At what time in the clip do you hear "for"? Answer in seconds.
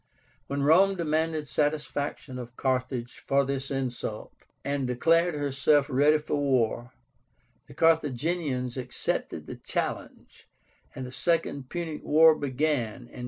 3.19-3.45, 6.17-6.33